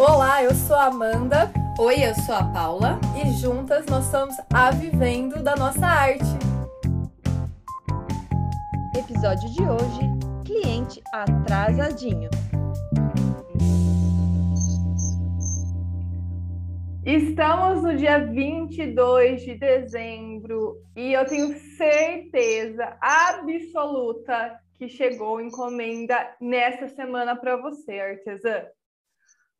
[0.00, 1.50] Olá, eu sou a Amanda.
[1.76, 3.00] Oi, eu sou a Paula.
[3.20, 6.22] E juntas nós somos a Vivendo da Nossa Arte.
[8.96, 10.00] Episódio de hoje:
[10.44, 12.30] Cliente atrasadinho.
[17.04, 26.86] Estamos no dia 22 de dezembro e eu tenho certeza absoluta que chegou encomenda nessa
[26.86, 28.62] semana para você, artesã.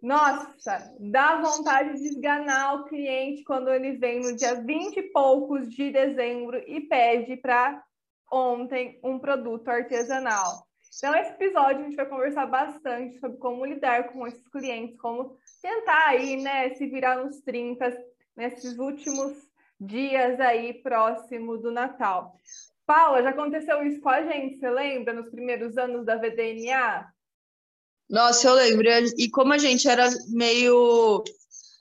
[0.00, 5.68] Nossa, dá vontade de esganar o cliente quando ele vem no dia 20 e poucos
[5.68, 7.82] de dezembro e pede para
[8.30, 10.68] ontem um produto artesanal.
[10.96, 15.36] Então, esse episódio a gente vai conversar bastante sobre como lidar com esses clientes, como
[15.60, 17.96] tentar aí, né, se virar nos 30
[18.36, 19.36] nesses últimos
[19.80, 22.36] dias aí próximo do Natal.
[22.86, 27.12] Paula, já aconteceu isso com a gente, você lembra, nos primeiros anos da VDNA?
[28.08, 28.88] Nossa, eu lembro.
[29.18, 31.22] E como a gente era meio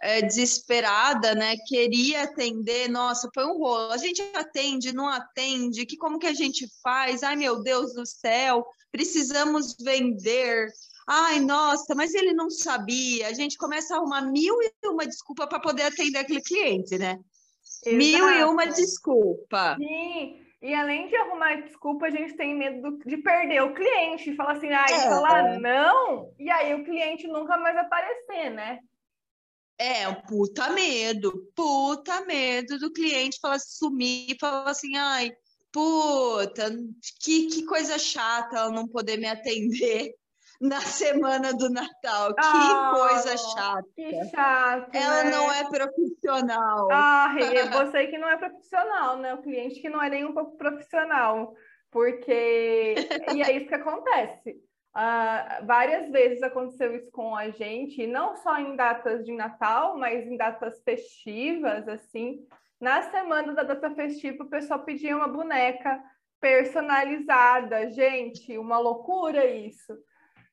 [0.01, 1.55] é, desesperada, né?
[1.67, 3.91] Queria atender, nossa, foi um rolo.
[3.91, 7.23] A gente atende, não atende, que como que a gente faz?
[7.23, 10.67] Ai, meu Deus do céu, precisamos vender.
[11.07, 13.27] Ai, nossa, mas ele não sabia.
[13.27, 17.19] A gente começa a arrumar mil e uma desculpa para poder atender aquele cliente, né?
[17.85, 17.95] Exato.
[17.95, 19.77] Mil e uma desculpa.
[19.79, 20.46] Sim.
[20.61, 24.53] E além de arrumar desculpa, a gente tem medo do, de perder o cliente, falar
[24.53, 25.09] assim, ah, é.
[25.09, 28.79] falar não, e aí o cliente nunca mais aparecer, né?
[29.79, 35.31] É, um puta medo, puta medo do cliente falar, sumir e falar assim, ai,
[35.71, 36.75] puta,
[37.21, 40.15] que, que coisa chata ela não poder me atender
[40.59, 42.33] na semana do Natal.
[42.33, 43.87] Que ah, coisa chata.
[43.95, 44.95] Que chato.
[44.95, 45.31] Ela né?
[45.31, 46.87] não é profissional.
[46.91, 47.33] Ah,
[47.73, 49.33] você que não é profissional, né?
[49.33, 51.53] O cliente que não é nem um pouco profissional.
[51.91, 52.95] Porque.
[53.33, 54.61] e é isso que acontece.
[54.97, 60.25] Uh, várias vezes aconteceu isso com a gente, não só em datas de Natal, mas
[60.25, 62.39] em datas festivas, assim.
[62.81, 66.01] Na semana da data festiva, o pessoal pedia uma boneca
[66.39, 67.89] personalizada.
[67.91, 69.93] Gente, uma loucura isso.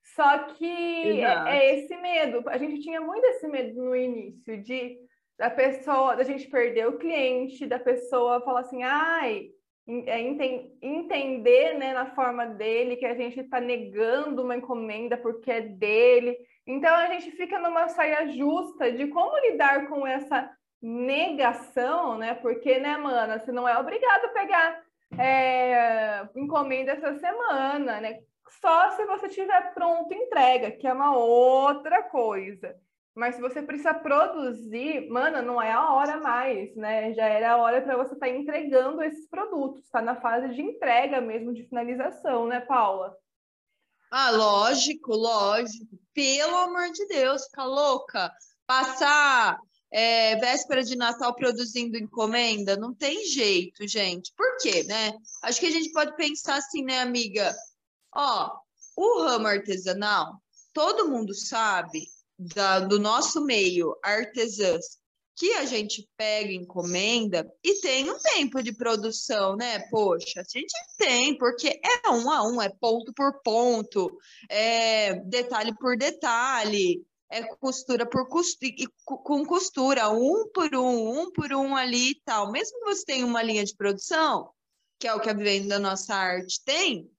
[0.05, 2.43] Só que é, é, esse medo.
[2.49, 4.99] A gente tinha muito esse medo no início de
[5.37, 9.49] da pessoa, da gente perder o cliente, da pessoa falar assim, ai,
[10.07, 10.21] é,
[10.81, 16.37] entender né, na forma dele que a gente está negando uma encomenda porque é dele.
[16.67, 20.51] Então a gente fica numa saia justa de como lidar com essa
[20.81, 22.35] negação, né?
[22.35, 24.85] Porque, né, mana, você não é obrigado a pegar
[25.19, 28.21] é, encomenda essa semana, né?
[28.61, 32.75] Só se você tiver pronto entrega, que é uma outra coisa.
[33.15, 37.15] Mas se você precisa produzir, mana, não é a hora mais, né?
[37.15, 40.61] Já era a hora para você estar tá entregando esses produtos, está na fase de
[40.61, 43.17] entrega mesmo, de finalização, né, Paula?
[44.11, 45.97] Ah, lógico, lógico.
[46.13, 48.33] Pelo amor de Deus, fica louca.
[48.67, 49.59] Passar
[49.93, 54.33] é, véspera de Natal produzindo encomenda, não tem jeito, gente.
[54.37, 55.13] Por quê, né?
[55.43, 57.55] Acho que a gente pode pensar assim, né, amiga?
[58.15, 58.57] Ó,
[58.97, 60.41] o ramo artesanal,
[60.73, 62.07] todo mundo sabe
[62.39, 64.99] da, do nosso meio, artesãs,
[65.37, 69.81] que a gente pega encomenda e tem um tempo de produção, né?
[69.91, 74.17] Poxa, a gente tem, porque é um a um, é ponto por ponto,
[74.49, 78.73] é detalhe por detalhe, é costura por costura,
[79.05, 82.53] com costura, um por um, um por um ali e tal.
[82.53, 84.51] Mesmo que você tenha uma linha de produção,
[85.01, 87.11] que é o que a Vivenda da Nossa Arte tem,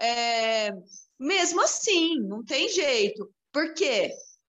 [0.00, 0.72] é,
[1.18, 3.30] mesmo assim, não tem jeito.
[3.52, 4.10] Por quê?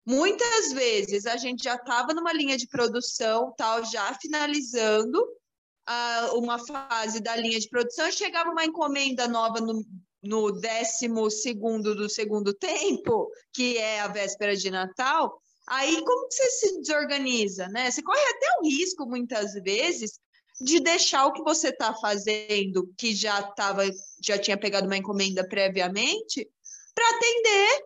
[0.05, 6.59] Muitas vezes a gente já estava numa linha de produção, tal, já finalizando uh, uma
[6.59, 9.83] fase da linha de produção, chegava uma encomenda nova no,
[10.23, 16.35] no décimo segundo do segundo tempo, que é a véspera de Natal, aí como que
[16.35, 17.89] você se desorganiza, né?
[17.89, 20.19] Você corre até o risco, muitas vezes,
[20.59, 23.83] de deixar o que você está fazendo, que já estava,
[24.21, 26.49] já tinha pegado uma encomenda previamente,
[26.93, 27.85] para atender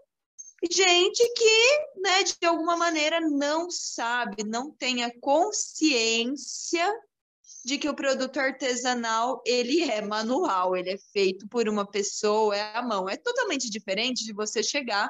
[0.70, 6.94] gente que, né, de alguma maneira não sabe, não tem a consciência
[7.66, 12.78] de que o produto artesanal ele é manual, ele é feito por uma pessoa, é
[12.78, 13.10] a mão.
[13.10, 15.10] É totalmente diferente de você chegar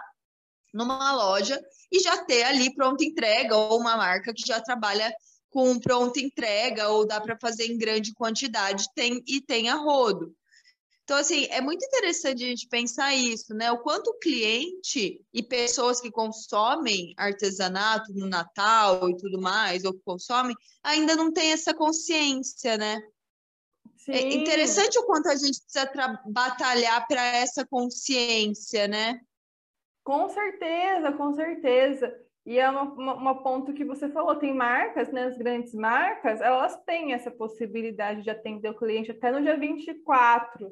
[0.73, 1.59] numa loja
[1.91, 5.13] e já ter ali pronta entrega ou uma marca que já trabalha
[5.49, 10.35] com pronta entrega ou dá para fazer em grande quantidade tem e tem a rodo.
[11.03, 13.71] Então, assim, é muito interessante a gente pensar isso, né?
[13.71, 19.93] O quanto o cliente e pessoas que consomem artesanato no Natal e tudo mais, ou
[19.93, 23.01] que consomem, ainda não tem essa consciência, né?
[24.07, 24.27] É Sim.
[24.27, 29.19] É interessante o quanto a gente precisa batalhar para essa consciência, né?
[30.03, 32.28] Com certeza, com certeza.
[32.45, 37.13] E é uma, ponto que você falou, tem marcas, né, as grandes marcas, elas têm
[37.13, 40.71] essa possibilidade de atender o cliente até no dia 24.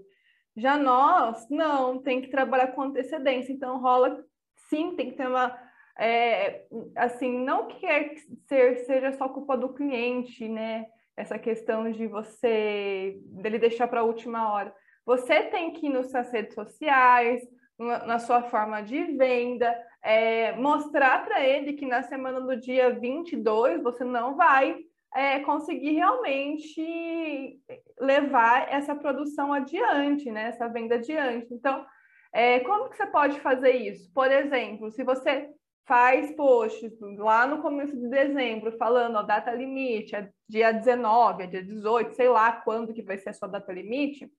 [0.55, 4.23] Já nós, não, tem que trabalhar com antecedência, então rola,
[4.69, 5.55] sim, tem que ter uma,
[5.99, 6.65] é,
[6.95, 8.15] assim, não quer
[8.47, 14.05] ser, seja só culpa do cliente, né, essa questão de você, dele deixar para a
[14.05, 14.73] última hora.
[15.05, 17.41] Você tem que ir nas suas redes sociais,
[17.77, 23.83] na sua forma de venda, é, mostrar para ele que na semana do dia 22
[23.83, 24.77] você não vai
[25.13, 27.59] é, conseguir realmente
[27.99, 30.47] levar essa produção adiante, né?
[30.47, 31.53] essa venda adiante.
[31.53, 31.85] Então,
[32.33, 34.11] é, como que você pode fazer isso?
[34.13, 35.49] Por exemplo, se você
[35.85, 41.47] faz posts lá no começo de dezembro falando ó, data limite, é dia 19, é
[41.47, 44.29] dia 18, sei lá quando que vai ser a sua data limite,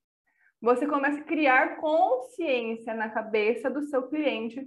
[0.61, 4.67] você começa a criar consciência na cabeça do seu cliente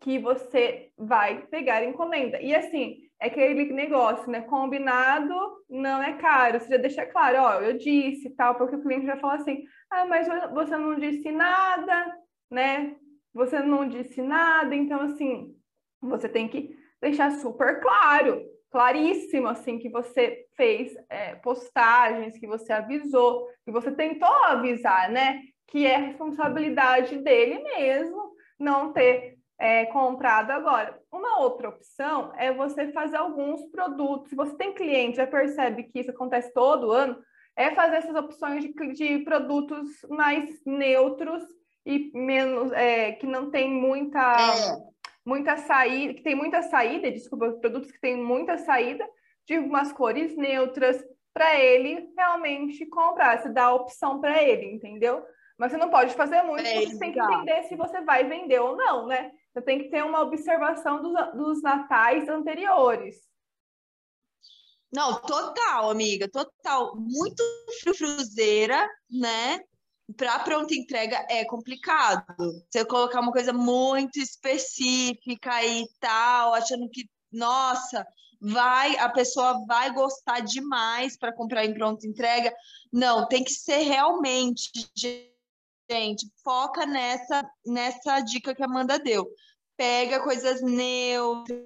[0.00, 2.40] que você vai pegar encomenda.
[2.40, 4.42] E assim, é aquele negócio, né?
[4.42, 5.34] Combinado
[5.68, 6.60] não é caro.
[6.60, 10.04] Você já deixa claro, ó, eu disse tal, porque o cliente vai falar assim: ah,
[10.06, 12.16] mas você não disse nada,
[12.50, 12.96] né?
[13.32, 15.54] Você não disse nada, então assim,
[16.00, 18.42] você tem que deixar super claro,
[18.76, 25.40] claríssimo, assim, que você fez é, postagens, que você avisou, que você tentou avisar, né?
[25.66, 31.00] Que é responsabilidade dele mesmo não ter é, comprado agora.
[31.10, 34.28] Uma outra opção é você fazer alguns produtos.
[34.28, 37.16] Se você tem cliente, já percebe que isso acontece todo ano,
[37.56, 41.42] é fazer essas opções de, de produtos mais neutros
[41.86, 44.95] e menos é, que não tem muita é.
[45.26, 49.04] Muita saída, que tem muita saída, desculpa, produtos que têm muita saída
[49.44, 55.22] de umas cores neutras para ele realmente comprar, se dá a opção para ele, entendeu?
[55.58, 58.60] Mas você não pode fazer muito, é, você tem que entender se você vai vender
[58.60, 59.32] ou não, né?
[59.52, 63.16] Você tem que ter uma observação dos, dos natais anteriores.
[64.92, 66.94] Não, total, amiga, total.
[66.96, 67.42] Muito
[67.82, 69.60] frufruzeira, né?
[70.16, 72.24] Para pronta entrega é complicado.
[72.70, 78.06] Você colocar uma coisa muito específica e tal, achando que, nossa,
[78.40, 82.54] vai, a pessoa vai gostar demais para comprar em pronta entrega.
[82.92, 84.70] Não, tem que ser realmente,
[85.90, 89.26] gente, foca nessa nessa dica que a Amanda deu
[89.76, 91.60] pega coisas neutras,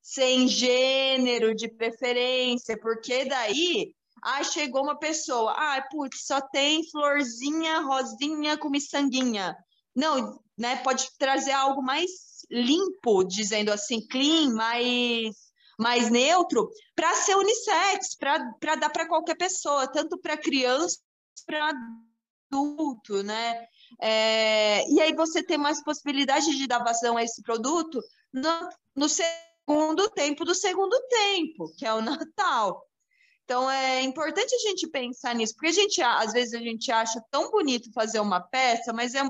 [0.00, 3.94] sem gênero de preferência, porque daí,
[4.26, 9.56] ah, chegou uma pessoa, ah, putz, só tem florzinha, rosinha com miçanguinha.
[9.94, 12.10] Não, né, pode trazer algo mais
[12.50, 15.46] limpo, dizendo assim, clean, mais
[15.78, 20.98] mais neutro, para ser unissex, para dar para qualquer pessoa, tanto para criança
[21.44, 21.70] para
[22.50, 23.66] adulto, né?
[24.00, 28.00] É, e aí você tem mais possibilidade de dar vazão a esse produto
[28.32, 32.82] no, no segundo tempo do segundo tempo, que é o Natal.
[33.46, 37.22] Então é importante a gente pensar nisso, porque a gente às vezes a gente acha
[37.30, 39.22] tão bonito fazer uma peça, mas é,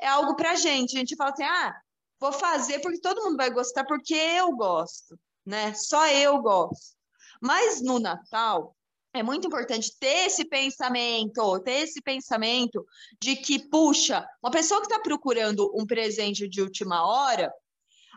[0.00, 0.94] é algo para a gente.
[0.96, 1.74] A gente fala assim, ah,
[2.20, 5.74] vou fazer porque todo mundo vai gostar, porque eu gosto, né?
[5.74, 6.94] Só eu gosto.
[7.42, 8.76] Mas no Natal,
[9.12, 12.86] é muito importante ter esse pensamento, ter esse pensamento
[13.20, 17.52] de que, puxa, uma pessoa que está procurando um presente de última hora,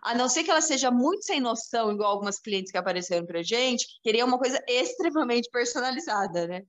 [0.07, 3.43] a não ser que ela seja muito sem noção, igual algumas clientes que apareceram para
[3.43, 6.63] gente, queria uma coisa extremamente personalizada, né?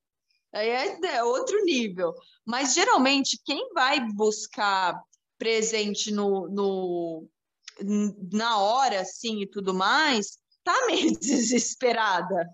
[0.53, 2.15] Aí é, é outro nível.
[2.47, 5.01] Mas geralmente quem vai buscar
[5.39, 7.29] presente no, no
[8.33, 12.49] na hora, assim, e tudo mais, tá meio desesperada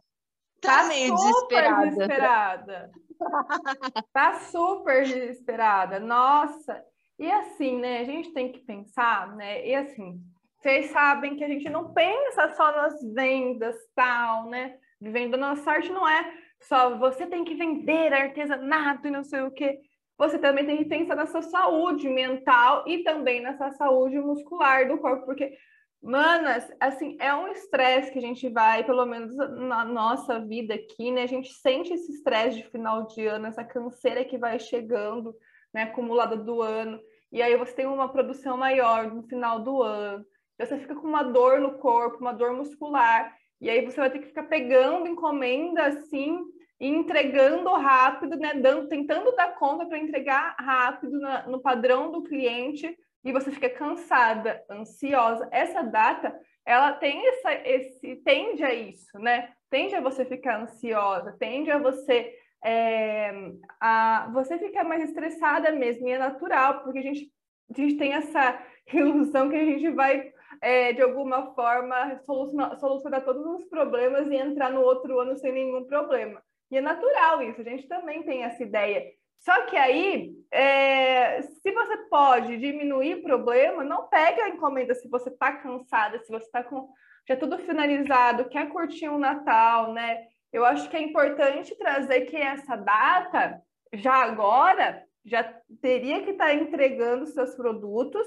[0.64, 1.90] tá, tá meio desesperada.
[1.90, 2.90] desesperada.
[4.12, 6.00] tá super desesperada.
[6.00, 6.82] Nossa.
[7.18, 8.00] E assim, né?
[8.00, 9.66] A gente tem que pensar, né?
[9.66, 10.20] E assim,
[10.64, 14.78] vocês sabem que a gente não pensa só nas vendas, tal, né?
[14.98, 19.50] Vivendo nossa arte não é só você tem que vender artesanato e não sei o
[19.50, 19.78] quê.
[20.16, 24.88] Você também tem que pensar na sua saúde mental e também na sua saúde muscular
[24.88, 25.54] do corpo, porque
[26.02, 31.10] Manas, assim, é um estresse que a gente vai, pelo menos na nossa vida aqui,
[31.10, 31.24] né?
[31.24, 35.34] A gente sente esse estresse de final de ano, essa canseira que vai chegando,
[35.74, 36.98] né, acumulada do ano.
[37.32, 40.24] E aí você tem uma produção maior no final do ano.
[40.58, 43.34] Você fica com uma dor no corpo, uma dor muscular.
[43.60, 46.38] E aí você vai ter que ficar pegando encomenda assim
[46.80, 48.54] e entregando rápido, né?
[48.54, 53.70] Dando, tentando dar conta para entregar rápido na, no padrão do cliente e você fica
[53.70, 55.48] cansada, ansiosa.
[55.50, 59.52] Essa data, ela tem essa, esse tende a isso, né?
[59.70, 62.34] Tende a você ficar ansiosa, tende a você
[62.64, 63.30] é,
[63.78, 67.30] a você ficar mais estressada mesmo, e é natural, porque a gente,
[67.70, 68.58] a gente tem essa
[68.92, 74.36] ilusão que a gente vai é, de alguma forma, solucionar, solucionar todos os problemas e
[74.36, 76.42] entrar no outro ano sem nenhum problema.
[76.70, 79.04] E é natural isso, a gente também tem essa ideia.
[79.40, 85.08] Só que aí, é, se você pode diminuir o problema, não pega a encomenda se
[85.08, 86.88] você está cansada, se você está com
[87.28, 90.24] já tudo finalizado, quer curtir um Natal, né?
[90.52, 93.60] Eu acho que é importante trazer que essa data,
[93.94, 95.42] já agora, já
[95.80, 98.26] teria que estar tá entregando seus produtos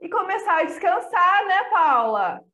[0.00, 2.44] e começar a descansar, né, Paula?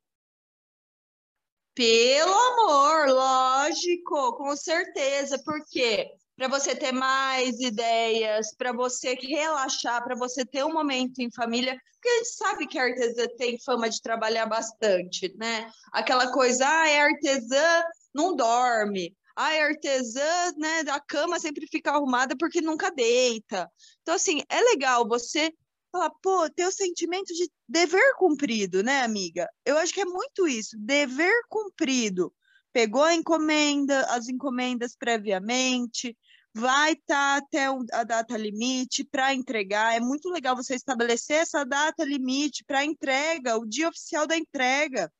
[1.73, 10.15] Pelo amor, lógico, com certeza, porque para você ter mais ideias, para você relaxar, para
[10.15, 13.89] você ter um momento em família, porque a gente sabe que a artesã tem fama
[13.89, 15.69] de trabalhar bastante, né?
[15.91, 19.15] Aquela coisa, ah, é artesã, não dorme.
[19.35, 23.69] Ah, é artesã, né, a cama sempre fica arrumada porque nunca deita.
[24.01, 25.51] Então, assim, é legal você
[25.91, 29.49] falar, pô, ter o sentimento de dever cumprido, né, amiga?
[29.65, 32.33] Eu acho que é muito isso, dever cumprido.
[32.73, 36.15] Pegou a encomenda, as encomendas previamente,
[36.53, 39.95] vai estar tá até a data limite para entregar.
[39.95, 45.11] É muito legal você estabelecer essa data limite para entrega, o dia oficial da entrega.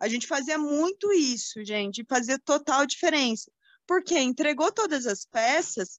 [0.00, 3.50] A gente fazia muito isso, gente, fazia total diferença.
[3.86, 5.98] Porque entregou todas as peças,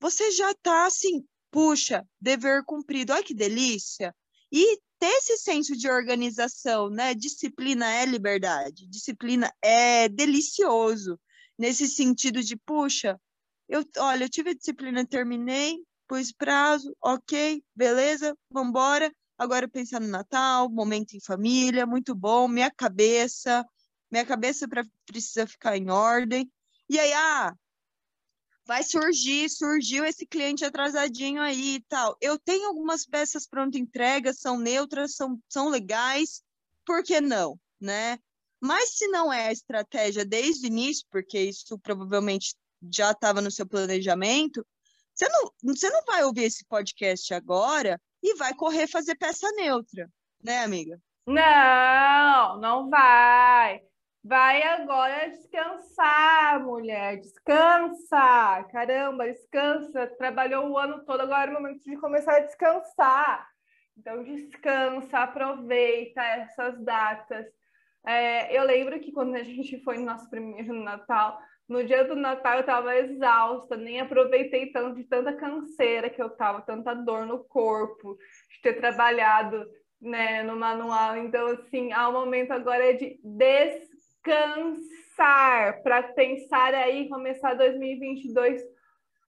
[0.00, 4.12] você já está assim, puxa, dever cumprido, olha que delícia.
[4.50, 7.14] E ter esse senso de organização, né?
[7.14, 11.16] Disciplina é liberdade, disciplina é delicioso,
[11.56, 13.20] nesse sentido de, puxa,
[13.68, 19.14] eu, olha, eu tive a disciplina, terminei, pus prazo, ok, beleza, vamos embora.
[19.38, 23.64] Agora pensar no Natal, momento em família, muito bom, minha cabeça,
[24.10, 26.50] minha cabeça pra, precisa ficar em ordem.
[26.88, 27.54] E aí, ah,
[28.66, 32.16] vai surgir, surgiu esse cliente atrasadinho aí e tal.
[32.20, 36.42] Eu tenho algumas peças pronta entrega, são neutras, são, são legais,
[36.84, 38.18] por que não, né?
[38.60, 42.54] Mas se não é a estratégia desde o início, porque isso provavelmente
[42.90, 44.66] já estava no seu planejamento,
[45.14, 50.10] você não, você não vai ouvir esse podcast agora e vai correr fazer peça neutra,
[50.42, 51.00] né, amiga?
[51.26, 53.82] Não, não vai.
[54.26, 57.20] Vai agora descansar, mulher.
[57.20, 58.64] Descansa.
[58.72, 60.06] Caramba, descansa.
[60.16, 63.46] Trabalhou o ano todo, agora é o momento de começar a descansar.
[63.98, 67.44] Então, descansa, aproveita essas datas.
[68.06, 71.38] É, eu lembro que quando a gente foi no nosso primeiro Natal,
[71.68, 76.28] no dia do Natal eu estava exausta, nem aproveitei tanto de tanta canseira que eu
[76.28, 78.16] estava, tanta dor no corpo,
[78.50, 79.66] de ter trabalhado
[80.00, 81.14] né, no manual.
[81.18, 83.93] Então, assim, há um momento agora de des
[84.24, 88.62] descansar para pensar aí começar 2022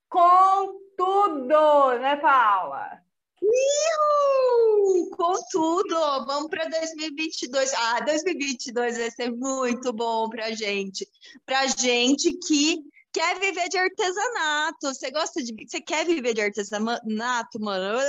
[0.09, 2.99] com tudo, né, Paula?
[3.39, 5.09] Uhul!
[5.11, 5.95] Com tudo!
[6.25, 7.73] Vamos para 2022.
[7.75, 11.07] Ah, 2022 vai ser muito bom para gente.
[11.45, 12.79] Para gente que
[13.13, 14.87] quer viver de artesanato.
[14.87, 15.53] Você gosta de.
[15.67, 17.99] Você quer viver de artesanato, mano?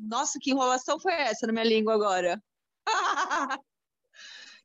[0.00, 2.42] Nossa, que enrolação foi essa na minha língua agora?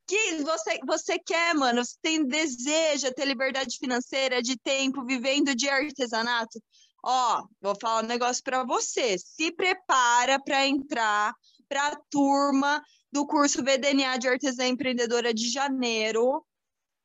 [0.08, 5.68] que você, você quer, mano, você tem deseja ter liberdade financeira, de tempo, vivendo de
[5.68, 6.58] artesanato,
[7.04, 9.18] ó, vou falar um negócio para você.
[9.18, 11.34] Se prepara para entrar
[11.68, 16.42] para a turma do curso VDNA de Artesã Empreendedora de janeiro.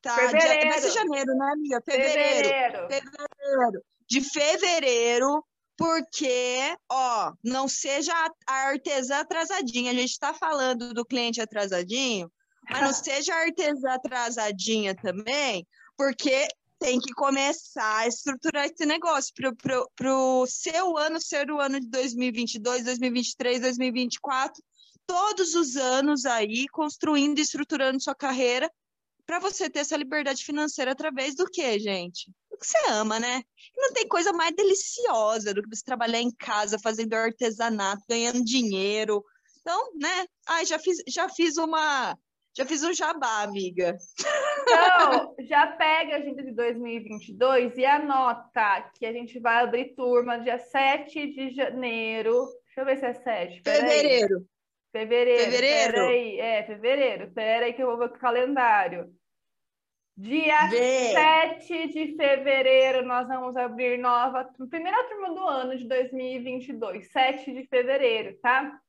[0.01, 0.15] Tá?
[0.15, 0.69] Fevereiro.
[0.69, 1.81] Vai ser janeiro, né, amiga?
[1.85, 2.47] Fevereiro.
[2.47, 2.87] Fevereiro.
[2.87, 3.85] fevereiro.
[4.07, 5.45] De fevereiro,
[5.77, 8.13] porque, ó, não seja
[8.47, 9.91] a artesã atrasadinha.
[9.91, 12.31] A gente está falando do cliente atrasadinho,
[12.69, 15.65] mas não seja artesã atrasadinha também,
[15.97, 16.47] porque
[16.79, 19.33] tem que começar a estruturar esse negócio
[19.95, 24.61] para o seu ano ser o ano de 2022, 2023, 2024,
[25.07, 28.69] todos os anos aí construindo e estruturando sua carreira
[29.25, 32.29] para você ter essa liberdade financeira através do que, gente?
[32.51, 33.41] Do que você ama, né?
[33.75, 39.23] não tem coisa mais deliciosa do que você trabalhar em casa, fazendo artesanato, ganhando dinheiro.
[39.61, 40.25] Então, né?
[40.47, 42.17] Ai, já fiz, já fiz uma
[42.55, 43.97] já fiz um jabá, amiga.
[44.61, 50.39] Então, já pega a agenda de 2022 e anota que a gente vai abrir turma
[50.39, 52.45] dia 7 de janeiro.
[52.65, 53.61] Deixa eu ver se é 7.
[53.63, 54.47] Fevereiro.
[54.91, 55.43] Fevereiro.
[55.43, 55.93] Fevereiro.
[55.93, 56.39] Peraí.
[56.39, 57.31] É, fevereiro.
[57.31, 59.11] Peraí que eu vou ver o calendário.
[60.15, 61.11] Dia Vê.
[61.11, 67.65] 7 de fevereiro, nós vamos abrir nova, primeira turma do ano de 2022, 7 de
[67.65, 68.79] fevereiro, tá?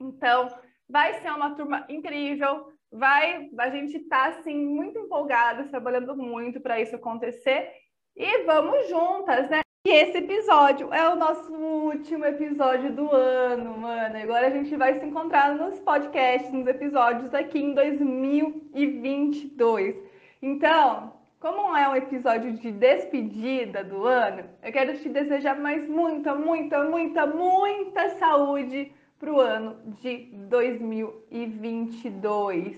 [0.00, 0.48] Então,
[0.88, 6.80] vai ser uma turma incrível vai, a gente está assim muito empolgadas, trabalhando muito para
[6.80, 7.72] isso acontecer
[8.16, 9.62] e vamos juntas, né?
[9.86, 14.16] E esse episódio é o nosso último episódio do ano, mano.
[14.16, 19.96] Agora a gente vai se encontrar nos podcasts, nos episódios aqui em 2022.
[20.40, 26.34] Então, como é um episódio de despedida do ano, eu quero te desejar mais muita,
[26.34, 28.90] muita, muita, muita saúde
[29.24, 32.76] para o ano de 2022.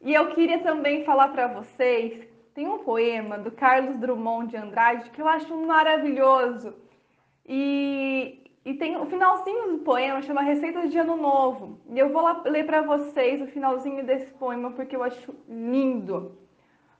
[0.00, 5.10] E eu queria também falar para vocês tem um poema do Carlos Drummond de Andrade
[5.10, 6.74] que eu acho maravilhoso.
[7.44, 11.78] E, e tem o finalzinho do poema chama Receita de Ano Novo.
[11.90, 16.38] E eu vou lá ler para vocês o finalzinho desse poema porque eu acho lindo.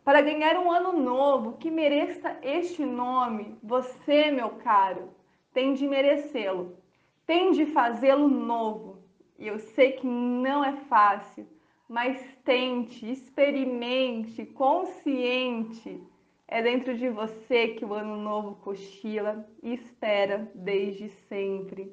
[0.04, 5.08] Para ganhar um ano novo que mereça este nome, você, meu caro,
[5.54, 6.83] tem de merecê-lo.
[7.26, 9.02] Tem de fazê-lo novo.
[9.38, 11.46] E eu sei que não é fácil,
[11.88, 16.00] mas tente, experimente, consciente.
[16.46, 21.90] É dentro de você que o ano novo cochila e espera desde sempre.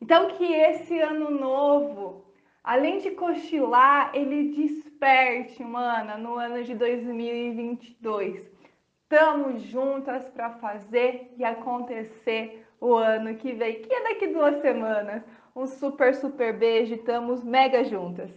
[0.00, 2.24] Então, que esse ano novo,
[2.64, 8.50] além de cochilar, ele desperte, mana, no ano de 2022.
[9.02, 15.22] Estamos juntas para fazer e acontecer o ano que vem, que é daqui duas semanas.
[15.54, 18.30] Um super, super beijo, estamos mega juntas.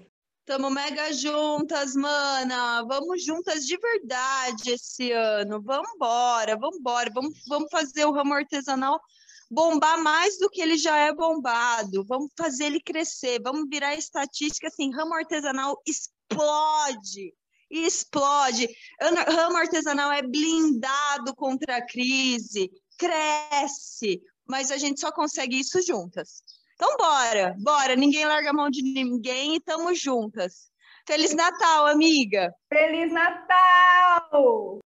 [0.46, 2.84] Tamo mega juntas, mana.
[2.84, 5.62] Vamos juntas de verdade esse ano.
[5.62, 6.58] Vamos embora.
[6.58, 9.00] Vamos, vamos fazer o ramo artesanal
[9.50, 12.04] bombar mais do que ele já é bombado.
[12.06, 13.40] Vamos fazer ele crescer.
[13.42, 17.34] Vamos virar estatística assim, ramo artesanal explode.
[17.70, 18.68] Explode.
[19.00, 26.44] Ramo artesanal é blindado contra a crise, cresce, mas a gente só consegue isso juntas.
[26.76, 27.96] Então, bora, bora.
[27.96, 30.72] Ninguém larga a mão de ninguém e tamo juntas.
[31.06, 32.54] Feliz Natal, amiga!
[32.70, 34.82] Feliz Natal!